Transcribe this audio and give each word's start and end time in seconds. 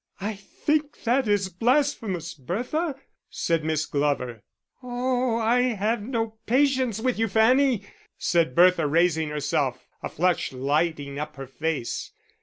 "I 0.19 0.33
think 0.33 1.03
that 1.03 1.27
is 1.27 1.49
blasphemous, 1.49 2.33
Bertha," 2.33 2.95
said 3.29 3.63
Miss 3.63 3.85
Glover. 3.85 4.41
"Oh, 4.81 5.37
I 5.37 5.75
have 5.77 6.01
no 6.01 6.39
patience 6.47 6.99
with 6.99 7.19
you, 7.19 7.27
Fanny," 7.27 7.85
said 8.17 8.55
Bertha, 8.55 8.87
raising 8.87 9.29
herself, 9.29 9.85
a 10.01 10.09
flush 10.09 10.53
lighting 10.53 11.19
up 11.19 11.35
her 11.35 11.45
face. 11.45 12.13